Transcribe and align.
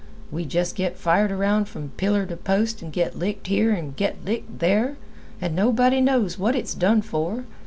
We 0.31 0.45
just 0.45 0.75
get 0.75 0.97
fired 0.97 1.31
around 1.31 1.69
from 1.69 1.89
pillar 1.89 2.25
to 2.25 2.35
post 2.35 2.81
and 2.81 2.91
get 2.91 3.19
licked 3.19 3.45
here 3.45 3.69
and 3.71 3.95
get 3.95 4.25
licked 4.25 4.57
there, 4.57 4.97
and 5.39 5.55
nobody 5.55 6.01
knows 6.01 6.39
what 6.39 6.55
it's 6.55 6.73
done 6.73 7.03
for. 7.03 7.43